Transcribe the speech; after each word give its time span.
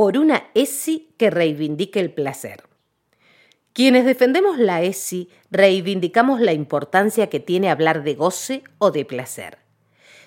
por 0.00 0.16
una 0.16 0.44
ESI 0.54 1.12
que 1.18 1.28
reivindique 1.28 2.00
el 2.00 2.10
placer. 2.10 2.62
Quienes 3.74 4.06
defendemos 4.06 4.56
la 4.56 4.80
ESI 4.80 5.28
reivindicamos 5.50 6.40
la 6.40 6.54
importancia 6.54 7.28
que 7.28 7.38
tiene 7.38 7.68
hablar 7.68 8.02
de 8.02 8.14
goce 8.14 8.64
o 8.78 8.92
de 8.92 9.04
placer. 9.04 9.58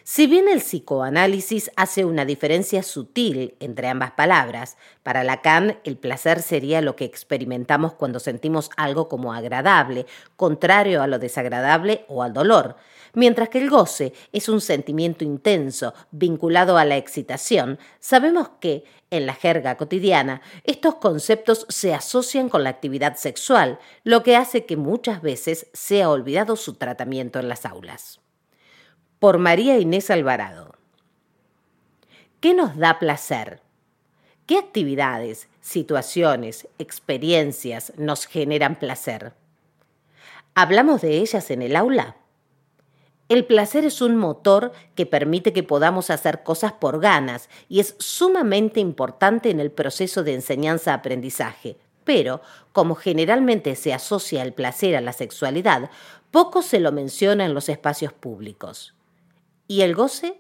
Si 0.06 0.28
bien 0.28 0.50
el 0.50 0.60
psicoanálisis 0.60 1.72
hace 1.78 2.04
una 2.04 2.26
diferencia 2.26 2.84
sutil 2.84 3.56
entre 3.62 3.88
ambas 3.88 4.12
palabras, 4.12 4.76
para 5.02 5.24
Lacan 5.24 5.80
el 5.86 5.96
placer 5.96 6.42
sería 6.42 6.82
lo 6.82 6.98
que 6.98 7.06
experimentamos 7.06 7.94
cuando 7.94 8.20
sentimos 8.20 8.70
algo 8.76 9.08
como 9.08 9.34
agradable, 9.34 10.06
contrario 10.36 11.02
a 11.02 11.08
lo 11.08 11.20
desagradable 11.20 12.04
o 12.10 12.22
al 12.22 12.34
dolor, 12.34 12.76
mientras 13.14 13.48
que 13.48 13.60
el 13.60 13.70
goce 13.70 14.12
es 14.34 14.50
un 14.50 14.60
sentimiento 14.60 15.24
intenso 15.24 15.94
vinculado 16.12 16.78
a 16.78 16.84
la 16.84 16.98
excitación, 16.98 17.80
sabemos 18.02 18.50
que, 18.60 18.84
en 19.10 19.26
la 19.26 19.36
jerga 19.36 19.78
cotidiana, 19.78 20.42
estos 20.66 20.96
conceptos 20.96 21.66
se 21.70 21.94
asocian 21.94 22.50
con 22.50 22.66
la 22.66 22.72
actividad 22.72 23.16
sexual, 23.16 23.80
lo 24.04 24.22
que 24.22 24.36
hace 24.36 24.66
que 24.66 24.76
muchas 24.76 25.22
veces 25.22 25.68
sea 25.72 26.10
olvidado 26.10 26.58
su 26.58 26.74
tratamiento 26.74 27.40
en 27.40 27.48
las 27.48 27.66
aulas 27.66 28.23
por 29.24 29.38
María 29.38 29.80
Inés 29.80 30.10
Alvarado. 30.10 30.76
¿Qué 32.42 32.54
nos 32.54 32.76
da 32.76 33.00
placer? 33.00 33.62
¿Qué 34.46 34.58
actividades, 34.58 35.48
situaciones, 35.62 36.68
experiencias 36.78 37.94
nos 37.96 38.26
generan 38.26 38.76
placer? 38.76 39.32
¿Hablamos 40.56 41.04
de 41.04 41.20
ellas 41.20 41.52
en 41.52 41.62
el 41.62 41.78
aula? 41.78 42.18
El 43.30 43.46
placer 43.46 43.86
es 43.86 44.02
un 44.02 44.18
motor 44.18 44.74
que 44.94 45.06
permite 45.06 45.54
que 45.54 45.64
podamos 45.64 46.10
hacer 46.10 46.44
cosas 46.44 46.74
por 46.74 47.00
ganas 47.00 47.48
y 47.70 47.80
es 47.80 47.96
sumamente 48.00 48.82
importante 48.82 49.52
en 49.52 49.62
el 49.62 49.72
proceso 49.72 50.26
de 50.26 50.34
enseñanza-aprendizaje. 50.34 51.78
Pero, 52.04 52.42
como 52.74 52.96
generalmente 52.96 53.78
se 53.78 53.94
asocia 53.94 54.44
el 54.44 54.52
placer 54.52 54.98
a 54.98 55.02
la 55.02 55.14
sexualidad, 55.14 55.90
poco 56.30 56.62
se 56.62 56.82
lo 56.82 56.92
menciona 56.92 57.46
en 57.46 57.54
los 57.54 57.70
espacios 57.70 58.12
públicos. 58.12 58.94
¿Y 59.68 59.82
el 59.82 59.96
goce? 59.96 60.40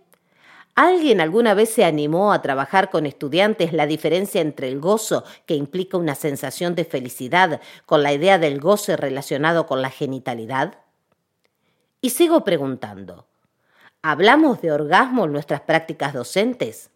¿Alguien 0.75 1.21
alguna 1.21 1.53
vez 1.53 1.69
se 1.69 1.85
animó 1.85 2.33
a 2.33 2.41
trabajar 2.41 2.89
con 2.89 3.05
estudiantes 3.05 3.73
la 3.73 3.85
diferencia 3.85 4.41
entre 4.41 4.67
el 4.67 4.79
gozo, 4.79 5.23
que 5.45 5.55
implica 5.55 5.97
una 5.97 6.15
sensación 6.15 6.73
de 6.73 6.83
felicidad, 6.83 7.61
con 7.85 8.01
la 8.01 8.11
idea 8.11 8.39
del 8.39 8.59
goce 8.59 8.97
relacionado 8.97 9.67
con 9.67 9.83
la 9.83 9.91
genitalidad? 9.91 10.79
Y 12.01 12.09
sigo 12.09 12.43
preguntando, 12.43 13.27
¿hablamos 14.01 14.61
de 14.61 14.71
orgasmo 14.71 15.25
en 15.25 15.31
nuestras 15.31 15.61
prácticas 15.61 16.13
docentes? 16.13 16.89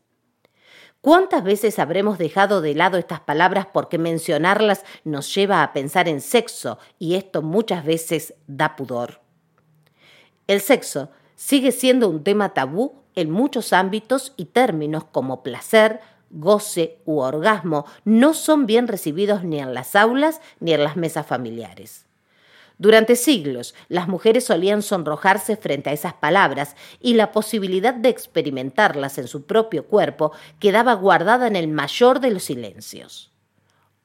¿Cuántas 1.02 1.44
veces 1.44 1.78
habremos 1.78 2.18
dejado 2.18 2.62
de 2.62 2.74
lado 2.74 2.98
estas 2.98 3.20
palabras 3.20 3.68
porque 3.72 4.00
mencionarlas 4.00 4.84
nos 5.04 5.34
lleva 5.34 5.62
a 5.62 5.72
pensar 5.72 6.10
en 6.10 6.20
sexo 6.20 6.80
y 6.98 7.14
esto 7.14 7.44
muchas 7.44 7.86
veces 7.86 8.34
da 8.48 8.76
pudor? 8.76 9.22
El 10.48 10.62
sexo 10.62 11.12
sigue 11.38 11.72
siendo 11.72 12.10
un 12.10 12.26
tema 12.26 12.54
tabú 12.54 12.96
en 13.16 13.32
muchos 13.32 13.72
ámbitos 13.72 14.34
y 14.36 14.46
términos 14.46 15.06
como 15.06 15.44
placer, 15.44 16.02
goce 16.30 17.00
u 17.06 17.20
orgasmo 17.20 17.86
no 18.04 18.34
son 18.34 18.66
bien 18.66 18.90
recibidos 18.90 19.46
ni 19.46 19.60
en 19.60 19.74
las 19.74 19.96
aulas 19.96 20.42
ni 20.60 20.74
en 20.74 20.84
las 20.84 20.98
mesas 20.98 21.26
familiares. 21.26 22.06
Durante 22.80 23.16
siglos, 23.16 23.74
las 23.88 24.08
mujeres 24.08 24.46
solían 24.46 24.84
sonrojarse 24.84 25.56
frente 25.56 25.90
a 25.90 25.94
esas 25.94 26.14
palabras 26.14 26.76
y 27.00 27.16
la 27.16 27.32
posibilidad 27.32 27.94
de 27.94 28.10
experimentarlas 28.10 29.18
en 29.18 29.28
su 29.28 29.46
propio 29.46 29.86
cuerpo 29.86 30.32
quedaba 30.60 30.94
guardada 30.94 31.48
en 31.48 31.56
el 31.56 31.70
mayor 31.70 32.20
de 32.20 32.32
los 32.32 32.44
silencios. 32.44 33.32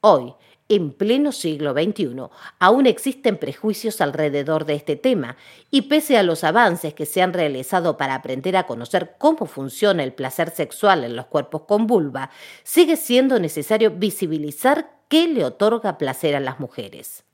Hoy, 0.00 0.34
en 0.74 0.92
pleno 0.92 1.32
siglo 1.32 1.72
XXI 1.72 2.28
aún 2.58 2.86
existen 2.86 3.36
prejuicios 3.36 4.00
alrededor 4.00 4.64
de 4.64 4.74
este 4.74 4.96
tema 4.96 5.36
y 5.70 5.82
pese 5.82 6.16
a 6.16 6.22
los 6.22 6.44
avances 6.44 6.94
que 6.94 7.06
se 7.06 7.22
han 7.22 7.32
realizado 7.32 7.96
para 7.96 8.14
aprender 8.14 8.56
a 8.56 8.66
conocer 8.66 9.14
cómo 9.18 9.46
funciona 9.46 10.02
el 10.02 10.12
placer 10.12 10.50
sexual 10.50 11.04
en 11.04 11.16
los 11.16 11.26
cuerpos 11.26 11.62
con 11.62 11.86
vulva, 11.86 12.30
sigue 12.62 12.96
siendo 12.96 13.38
necesario 13.38 13.90
visibilizar 13.90 14.90
qué 15.08 15.28
le 15.28 15.44
otorga 15.44 15.98
placer 15.98 16.34
a 16.34 16.40
las 16.40 16.58
mujeres. 16.58 17.24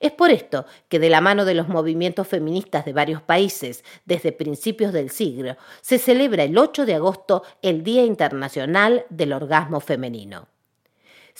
Es 0.00 0.12
por 0.12 0.30
esto 0.30 0.64
que 0.88 0.98
de 0.98 1.10
la 1.10 1.20
mano 1.20 1.44
de 1.44 1.54
los 1.54 1.68
movimientos 1.68 2.28
feministas 2.28 2.84
de 2.84 2.92
varios 2.92 3.22
países 3.22 3.82
desde 4.04 4.30
principios 4.30 4.92
del 4.92 5.10
siglo 5.10 5.56
se 5.80 5.98
celebra 5.98 6.44
el 6.44 6.56
8 6.56 6.86
de 6.86 6.94
agosto 6.94 7.42
el 7.62 7.82
Día 7.82 8.04
Internacional 8.04 9.06
del 9.08 9.32
Orgasmo 9.32 9.80
Femenino. 9.80 10.46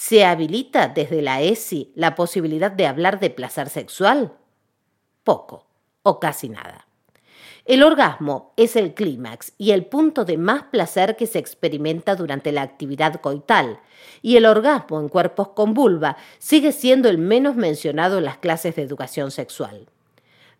¿Se 0.00 0.24
habilita 0.24 0.86
desde 0.86 1.22
la 1.22 1.42
ESI 1.42 1.90
la 1.96 2.14
posibilidad 2.14 2.70
de 2.70 2.86
hablar 2.86 3.18
de 3.18 3.30
placer 3.30 3.68
sexual? 3.68 4.32
Poco 5.24 5.66
o 6.04 6.20
casi 6.20 6.48
nada. 6.48 6.86
El 7.64 7.82
orgasmo 7.82 8.52
es 8.56 8.76
el 8.76 8.94
clímax 8.94 9.54
y 9.58 9.72
el 9.72 9.86
punto 9.86 10.24
de 10.24 10.38
más 10.38 10.62
placer 10.62 11.16
que 11.16 11.26
se 11.26 11.40
experimenta 11.40 12.14
durante 12.14 12.52
la 12.52 12.62
actividad 12.62 13.14
coital, 13.14 13.80
y 14.22 14.36
el 14.36 14.46
orgasmo 14.46 15.00
en 15.00 15.08
cuerpos 15.08 15.48
con 15.48 15.74
vulva 15.74 16.16
sigue 16.38 16.70
siendo 16.70 17.08
el 17.08 17.18
menos 17.18 17.56
mencionado 17.56 18.18
en 18.18 18.24
las 18.26 18.38
clases 18.38 18.76
de 18.76 18.82
educación 18.82 19.32
sexual. 19.32 19.88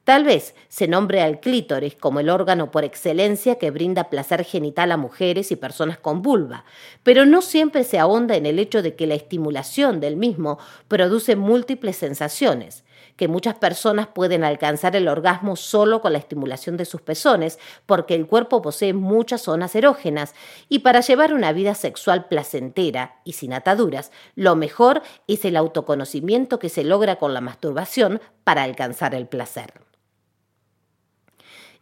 Tal 0.09 0.25
vez 0.25 0.55
se 0.71 0.89
nombre 0.89 1.21
al 1.21 1.39
clítoris 1.39 1.95
como 1.95 2.21
el 2.21 2.31
órgano 2.31 2.71
por 2.71 2.83
excelencia 2.83 3.57
que 3.57 3.71
brinda 3.71 4.09
placer 4.09 4.43
genital 4.43 4.91
a 4.91 4.97
mujeres 4.97 5.53
y 5.53 5.57
personas 5.57 5.99
con 5.99 6.23
vulva, 6.23 6.65
pero 7.03 7.27
no 7.27 7.43
siempre 7.43 7.85
se 7.85 7.99
ahonda 7.99 8.35
en 8.35 8.47
el 8.47 8.59
hecho 8.59 8.81
de 8.81 8.95
que 8.95 9.07
la 9.07 9.17
estimulación 9.17 10.01
del 10.01 10.17
mismo 10.17 10.59
produce 10.89 11.37
múltiples 11.37 11.99
sensaciones, 11.99 12.85
que 13.17 13.29
muchas 13.29 13.57
personas 13.57 14.07
pueden 14.07 14.45
alcanzar 14.45 14.97
el 14.97 15.09
orgasmo 15.09 15.57
solo 15.57 16.01
con 16.01 16.15
la 16.15 16.21
estimulación 16.21 16.79
de 16.79 16.87
sus 16.87 17.03
pezones, 17.03 17.59
porque 17.85 18.15
el 18.15 18.27
cuerpo 18.27 18.63
posee 18.63 18.95
muchas 18.95 19.43
zonas 19.43 19.75
erógenas, 19.75 20.35
y 20.71 20.79
para 20.79 21.03
llevar 21.03 21.35
una 21.35 21.53
vida 21.53 21.75
sexual 21.75 22.29
placentera 22.29 23.17
y 23.25 23.35
sin 23.35 23.53
ataduras, 23.53 24.11
lo 24.37 24.57
mejor 24.57 25.03
es 25.27 25.45
el 25.45 25.55
autoconocimiento 25.55 26.59
que 26.59 26.71
se 26.71 26.83
logra 26.83 27.17
con 27.17 27.35
la 27.35 27.43
masturbación 27.43 28.23
para 28.43 28.63
alcanzar 28.63 29.15
el 29.15 29.27
placer. 29.27 29.75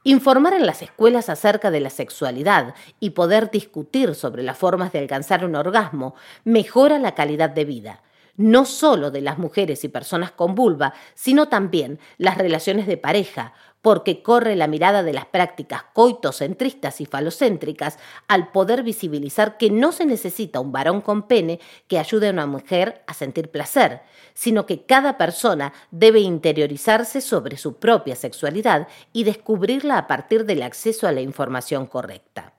Informar 0.08 0.54
en 0.54 0.66
las 0.66 0.82
escuelas 0.82 1.28
acerca 1.28 1.72
de 1.72 1.80
la 1.80 1.90
sexualidad 1.90 2.76
y 3.00 3.10
poder 3.10 3.50
discutir 3.50 4.14
sobre 4.14 4.44
las 4.44 4.56
formas 4.56 4.92
de 4.92 5.00
alcanzar 5.00 5.44
un 5.44 5.56
orgasmo 5.56 6.14
mejora 6.44 7.00
la 7.00 7.16
calidad 7.16 7.50
de 7.50 7.64
vida, 7.64 8.02
no 8.36 8.64
solo 8.64 9.10
de 9.10 9.20
las 9.20 9.38
mujeres 9.38 9.84
y 9.84 9.88
personas 9.88 10.30
con 10.30 10.54
vulva, 10.54 10.94
sino 11.14 11.48
también 11.48 11.98
las 12.18 12.38
relaciones 12.38 12.86
de 12.86 12.96
pareja, 12.96 13.52
porque 13.86 14.20
corre 14.20 14.56
la 14.56 14.66
mirada 14.66 15.04
de 15.04 15.12
las 15.12 15.26
prácticas 15.26 15.84
coitocentristas 15.92 17.00
y 17.00 17.06
falocéntricas 17.06 18.00
al 18.26 18.50
poder 18.50 18.82
visibilizar 18.82 19.58
que 19.58 19.70
no 19.70 19.92
se 19.92 20.06
necesita 20.06 20.58
un 20.58 20.72
varón 20.72 21.00
con 21.00 21.28
pene 21.28 21.60
que 21.86 22.00
ayude 22.00 22.26
a 22.26 22.32
una 22.32 22.46
mujer 22.46 23.04
a 23.06 23.14
sentir 23.14 23.50
placer, 23.52 24.00
sino 24.34 24.66
que 24.66 24.86
cada 24.86 25.16
persona 25.16 25.72
debe 25.92 26.18
interiorizarse 26.18 27.20
sobre 27.20 27.56
su 27.56 27.76
propia 27.76 28.16
sexualidad 28.16 28.88
y 29.12 29.22
descubrirla 29.22 29.98
a 29.98 30.06
partir 30.08 30.46
del 30.46 30.62
acceso 30.62 31.06
a 31.06 31.12
la 31.12 31.20
información 31.20 31.86
correcta 31.86 32.55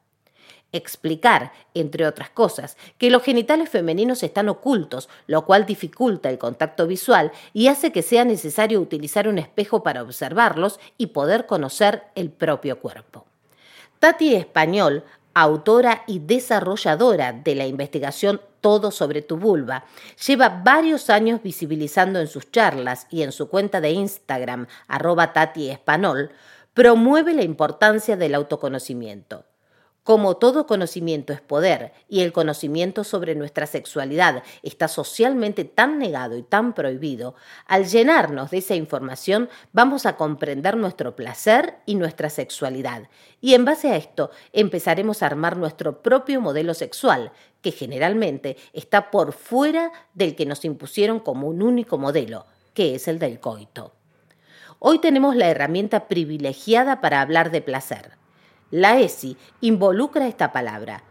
explicar, 0.78 1.52
entre 1.74 2.08
otras 2.08 2.30
cosas, 2.30 2.78
que 2.98 3.10
los 3.10 3.24
genitales 3.24 3.70
femeninos 3.70 4.24
están 4.24 4.50
ocultos, 4.50 5.10
lo 5.28 5.46
cual 5.46 5.66
dificulta 5.66 6.30
el 6.30 6.38
contacto 6.38 6.88
visual 6.88 7.32
y 7.54 7.68
hace 7.68 7.92
que 7.92 8.02
sea 8.02 8.26
necesario 8.26 8.80
utilizar 8.80 9.28
un 9.28 9.38
espejo 9.38 9.84
para 9.84 10.04
observarlos 10.04 10.80
y 10.98 11.08
poder 11.08 11.46
conocer 11.46 12.04
el 12.16 12.30
propio 12.30 12.80
cuerpo. 12.80 13.26
Tati 14.00 14.36
Español, 14.36 15.04
autora 15.34 16.04
y 16.08 16.20
desarrolladora 16.20 17.34
de 17.34 17.56
la 17.56 17.68
investigación 17.68 18.42
Todo 18.62 18.92
sobre 18.92 19.22
tu 19.22 19.38
vulva, 19.38 19.86
lleva 20.26 20.50
varios 20.50 21.10
años 21.10 21.42
visibilizando 21.44 22.20
en 22.20 22.28
sus 22.28 22.52
charlas 22.52 23.08
y 23.12 23.22
en 23.22 23.32
su 23.32 23.48
cuenta 23.50 23.82
de 23.82 23.92
Instagram, 23.92 24.68
arroba 24.88 25.32
Tati 25.32 25.70
Español, 25.70 26.32
promueve 26.74 27.34
la 27.34 27.44
importancia 27.44 28.18
del 28.18 28.36
autoconocimiento. 28.36 29.46
Como 30.08 30.38
todo 30.38 30.68
conocimiento 30.68 31.34
es 31.34 31.42
poder 31.42 31.92
y 32.08 32.22
el 32.22 32.32
conocimiento 32.32 33.04
sobre 33.04 33.36
nuestra 33.36 33.68
sexualidad 33.68 34.42
está 34.64 34.88
socialmente 34.88 35.66
tan 35.66 36.00
negado 36.00 36.38
y 36.38 36.44
tan 36.44 36.72
prohibido, 36.72 37.36
al 37.66 37.88
llenarnos 37.88 38.52
de 38.52 38.60
esa 38.60 38.74
información 38.76 39.50
vamos 39.74 40.06
a 40.06 40.16
comprender 40.16 40.78
nuestro 40.78 41.18
placer 41.18 41.80
y 41.86 41.96
nuestra 41.96 42.30
sexualidad. 42.30 43.10
Y 43.42 43.54
en 43.54 43.66
base 43.66 43.92
a 43.92 43.98
esto 43.98 44.32
empezaremos 44.54 45.22
a 45.22 45.26
armar 45.26 45.58
nuestro 45.58 46.02
propio 46.02 46.40
modelo 46.40 46.74
sexual, 46.74 47.34
que 47.62 47.74
generalmente 47.74 48.56
está 48.72 49.12
por 49.12 49.34
fuera 49.34 49.92
del 50.14 50.38
que 50.38 50.46
nos 50.46 50.64
impusieron 50.64 51.20
como 51.20 51.50
un 51.50 51.62
único 51.62 51.98
modelo, 51.98 52.46
que 52.74 52.96
es 52.96 53.10
el 53.10 53.20
del 53.20 53.42
coito. 53.42 53.92
Hoy 54.80 55.00
tenemos 55.00 55.36
la 55.36 55.50
herramienta 55.50 56.08
privilegiada 56.08 57.02
para 57.02 57.20
hablar 57.20 57.52
de 57.52 57.62
placer 57.62 58.18
la 58.72 59.00
ESI 59.00 59.38
involucra 59.62 60.28
esta 60.28 60.52
palabra. 60.52 61.04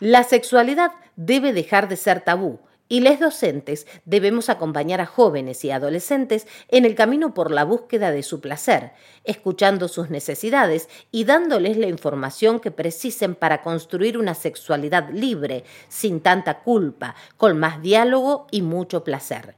La 0.00 0.24
sexualidad 0.24 0.92
debe 1.16 1.52
dejar 1.52 1.88
de 1.88 1.96
ser 1.96 2.20
tabú 2.20 2.60
y 2.90 3.00
les 3.00 3.20
docentes 3.20 3.86
debemos 4.04 4.48
acompañar 4.48 5.00
a 5.00 5.06
jóvenes 5.06 5.64
y 5.64 5.70
adolescentes 5.70 6.48
en 6.68 6.84
el 6.84 6.96
camino 6.96 7.32
por 7.34 7.52
la 7.52 7.64
búsqueda 7.64 8.10
de 8.10 8.24
su 8.24 8.40
placer, 8.40 8.90
escuchando 9.22 9.86
sus 9.86 10.10
necesidades 10.10 10.88
y 11.12 11.24
dándoles 11.24 11.76
la 11.76 11.86
información 11.86 12.58
que 12.58 12.72
precisen 12.72 13.36
para 13.36 13.62
construir 13.62 14.18
una 14.18 14.34
sexualidad 14.34 15.08
libre, 15.10 15.64
sin 15.88 16.20
tanta 16.20 16.60
culpa, 16.62 17.14
con 17.36 17.58
más 17.58 17.80
diálogo 17.80 18.48
y 18.50 18.62
mucho 18.62 19.04
placer. 19.04 19.54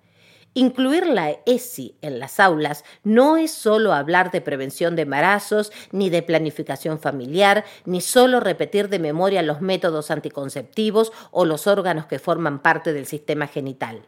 Incluir 0.54 1.06
la 1.06 1.30
ESI 1.46 1.96
en 2.02 2.18
las 2.18 2.38
aulas 2.38 2.84
no 3.04 3.38
es 3.38 3.52
solo 3.52 3.94
hablar 3.94 4.30
de 4.30 4.42
prevención 4.42 4.96
de 4.96 5.02
embarazos, 5.02 5.72
ni 5.92 6.10
de 6.10 6.22
planificación 6.22 6.98
familiar, 6.98 7.64
ni 7.86 8.02
solo 8.02 8.38
repetir 8.38 8.90
de 8.90 8.98
memoria 8.98 9.42
los 9.42 9.62
métodos 9.62 10.10
anticonceptivos 10.10 11.12
o 11.30 11.46
los 11.46 11.66
órganos 11.66 12.04
que 12.04 12.18
forman 12.18 12.60
parte 12.60 12.92
del 12.92 13.06
sistema 13.06 13.46
genital. 13.46 14.02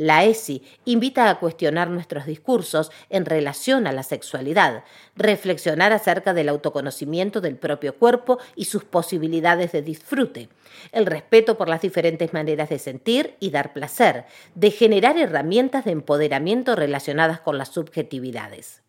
La 0.00 0.24
ESI 0.24 0.62
invita 0.86 1.28
a 1.28 1.38
cuestionar 1.38 1.90
nuestros 1.90 2.24
discursos 2.24 2.90
en 3.10 3.26
relación 3.26 3.86
a 3.86 3.92
la 3.92 4.02
sexualidad, 4.02 4.82
reflexionar 5.14 5.92
acerca 5.92 6.32
del 6.32 6.48
autoconocimiento 6.48 7.42
del 7.42 7.56
propio 7.56 7.94
cuerpo 7.94 8.38
y 8.56 8.64
sus 8.64 8.82
posibilidades 8.82 9.72
de 9.72 9.82
disfrute, 9.82 10.48
el 10.92 11.04
respeto 11.04 11.58
por 11.58 11.68
las 11.68 11.82
diferentes 11.82 12.32
maneras 12.32 12.70
de 12.70 12.78
sentir 12.78 13.36
y 13.40 13.50
dar 13.50 13.74
placer, 13.74 14.24
de 14.54 14.70
generar 14.70 15.18
herramientas 15.18 15.84
de 15.84 15.90
empoderamiento 15.90 16.76
relacionadas 16.76 17.40
con 17.40 17.58
las 17.58 17.68
subjetividades. 17.68 18.80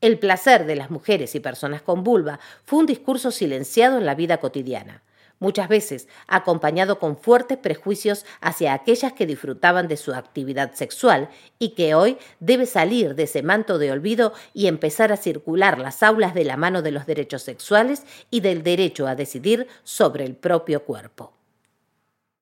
El 0.00 0.18
placer 0.18 0.66
de 0.66 0.74
las 0.74 0.90
mujeres 0.90 1.36
y 1.36 1.38
personas 1.38 1.80
con 1.80 2.02
vulva 2.02 2.40
fue 2.64 2.80
un 2.80 2.86
discurso 2.86 3.30
silenciado 3.30 3.98
en 3.98 4.04
la 4.04 4.16
vida 4.16 4.38
cotidiana 4.38 5.03
muchas 5.38 5.68
veces 5.68 6.08
acompañado 6.26 6.98
con 6.98 7.16
fuertes 7.16 7.58
prejuicios 7.58 8.24
hacia 8.40 8.72
aquellas 8.72 9.12
que 9.12 9.26
disfrutaban 9.26 9.88
de 9.88 9.96
su 9.96 10.14
actividad 10.14 10.74
sexual 10.74 11.28
y 11.58 11.70
que 11.70 11.94
hoy 11.94 12.18
debe 12.40 12.66
salir 12.66 13.14
de 13.14 13.24
ese 13.24 13.42
manto 13.42 13.78
de 13.78 13.92
olvido 13.92 14.32
y 14.52 14.66
empezar 14.66 15.12
a 15.12 15.16
circular 15.16 15.78
las 15.78 16.02
aulas 16.02 16.34
de 16.34 16.44
la 16.44 16.56
mano 16.56 16.82
de 16.82 16.90
los 16.90 17.06
derechos 17.06 17.42
sexuales 17.42 18.04
y 18.30 18.40
del 18.40 18.62
derecho 18.62 19.06
a 19.06 19.14
decidir 19.14 19.66
sobre 19.82 20.24
el 20.24 20.34
propio 20.36 20.84
cuerpo. 20.84 21.32